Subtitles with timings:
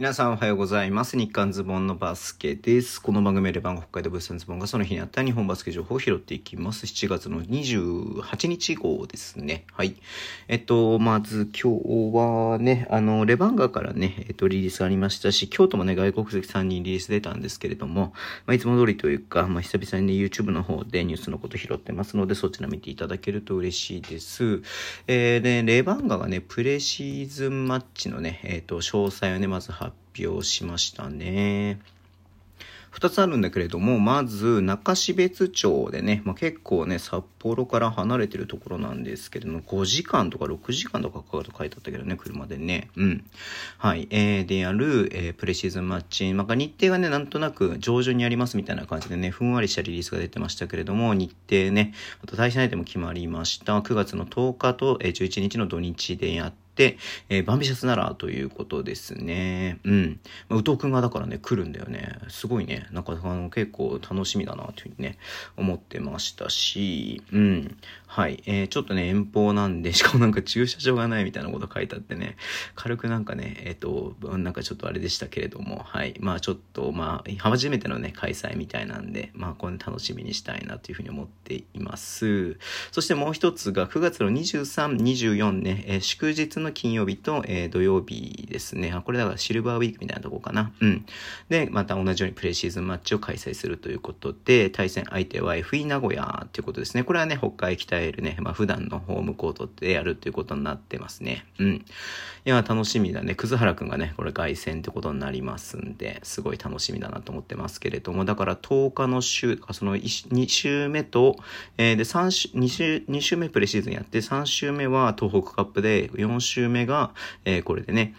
[0.00, 1.18] 皆さんおはようございます。
[1.18, 3.02] 日刊ズボンのバスケです。
[3.02, 6.86] この番組でレバン北海道物産ズボンがその日にあった日本バスケ情報を拾っていきます。
[6.86, 9.66] 7月の28日号ですね。
[9.74, 9.96] はい。
[10.48, 18.14] えっと、まず今日はね、あの、レバンガからね、えっと、リリースありましたし、京都もね、外国籍3人リリース出たんですけれども、
[18.46, 24.62] まあ、いつも通りというか、まあ、久々にね、YouTube の方でニュースのこと拾ってますので、そちら見ていただけると嬉しいです。
[25.08, 31.80] えー、で、レバンガがね、プレシーズンマッチのね、えっと、詳細をね、まず発表しましたね。
[32.92, 42.90] 2つあるんだけれども、まず、中標津町でね、まあ、結構ね、札幌から離れてるところなんですけれども、5時間とか6時間とかかかると書いてあったけどね、車でね。
[42.96, 43.24] うん。
[43.78, 44.08] はい。
[44.10, 46.32] えー、でやる、えー、プレシーズンマッチ。
[46.34, 53.78] まあ、日程がね、なんとなく上旬にありますみたいな感じでね、ふんわりしたリリースが出てましたけれども、日程ね、あと対戦相手も決まりました。
[53.78, 56.60] 9月の10日と、えー、11日の土日でやって、
[57.28, 59.78] えー、バンビシャスならということですね。
[59.84, 60.20] うん。
[60.48, 62.18] まあ、宇藤くんがだからね、来るんだよね。
[62.28, 62.86] すごいね。
[62.90, 65.18] なんか、あの、結構楽しみだなというふうにね、
[65.56, 67.76] 思ってましたし、うん。
[68.06, 68.42] はい。
[68.46, 72.36] えー、ちょっとね、遠方なんで、 しかもなんか駐車場がないみたいなこと書いてあってね、
[72.74, 76.14] 軽くなんかね、えっ、ー、と、なんかちょっとあれでしたけれども、はい。
[76.20, 82.58] まあちょっと、まあ、初めてのね、開催みたいなんで、まあこれ楽しみにしたいなというふうに思っています。
[82.90, 88.92] そしてもう一つが、9月の23、24ね、えー、祝日の金曜日と、えー、土曜日ですね。
[88.92, 90.72] あ、これだからシルバーウィークみたいなとこかな。
[90.80, 91.06] うん。
[91.48, 97.04] で、また同じようにプレシーズンマッチを開催するということで、対戦相手は FE 名古屋ということですね。
[97.04, 101.46] これはね、北海北えるね、まあ普段のホームコートでやるっていうことになってますね。
[101.58, 101.84] うん。
[102.44, 103.34] いや、楽しみだね。
[103.34, 111.36] 葛原くんがね、これ凱旋ってことになりますんで、すごい楽しみだなと思ってますけれども、だから10日の週、その2週目と、
[111.76, 117.12] えー、で、3週、2週、2週目プレシーズンやって、3週目は東北カップで、4週目が、
[117.44, 118.14] えー、これでね、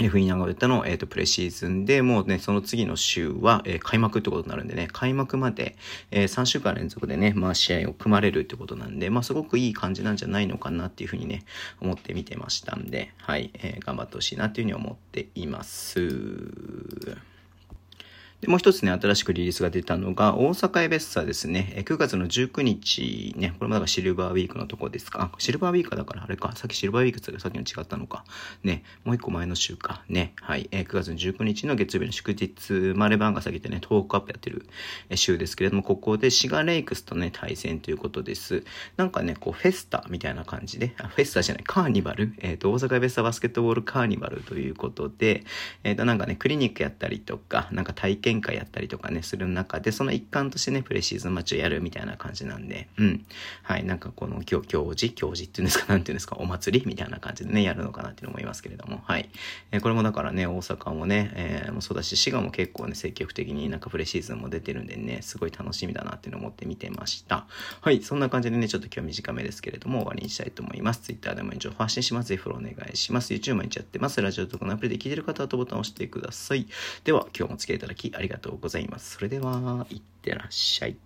[0.00, 5.76] F イナガベタの、えーと、プレシーズンで、もうね、その次の週は、えー、開幕ってことになるんでね、開幕まで、
[6.10, 11.44] えー、3週間連続でね、まあ試合を組まれるってことなんで、まあすごくいい感じなんじゃないのかなっていうふうにね、
[11.80, 17.14] 思って見てましたんで、はい、えー、頑張ってほしいなっていうふうに思っています。
[18.44, 21.82] で、もう一つね、新しくリリースが出たのが、大阪エベッサですね。
[21.86, 25.32] 9月の19日ね、これもだからシルバーウィークのとこですか？
[25.38, 26.52] シルバーウィークだからあれか。
[26.54, 28.24] さっきシルバーウィークってさっきの違ったのか。
[28.62, 30.02] ね、もう一個前の週か。
[30.10, 30.68] ね、はい。
[30.72, 34.66] えー、9月の19日の月曜日の祝日、マレバンが先でね、トークアップやってる
[35.14, 38.62] 週ですけれども、ここでシガレイクスとね、対戦ということです。
[38.98, 42.34] なんかね、こう、フェスタみたいな感じで、あ、フェスタじゃない、カーニバル？
[42.40, 45.44] えっ、ー、と、大阪エベッサバスケットボールカーニバルということで、
[45.82, 53.26] えっ、ー、と、なんかね、クリニックやったりとか、なんか体験験会やったりとかね、する中で、その一環としてね、プレシーズンマッチをやるみたいな感じなんで、うん。
[53.62, 59.30] はい、なんかこの行、行事、行事っていうんですか、なんていうんですか、お祭りみたいな感じでね、やるのかなっていう思いますけれども、はい。
[59.70, 67.46] えー、これもだからね、大阪もね、えー、もそうだし、滋賀も結構ね、積極的になんかプレシーズンも出てるんでね、すごい楽しみだなっていうのを思って見てました。
[67.80, 71.00] はい、そんな感じでね、ちょっと今日短めですけれども、終わりにしたいと思います。
[71.02, 72.28] Twitter でも情報発信します。
[72.28, 73.32] ぜひフォローお願いします。
[73.34, 74.20] YouTube 毎日やってます。
[74.20, 76.66] ラジオとかのアプリで聞いてる方はとボタンを押してください。
[77.04, 79.16] では、今日もお付き合いいただきありがとうございますりがとうございます。
[79.16, 80.96] それでは、いってらっしゃい。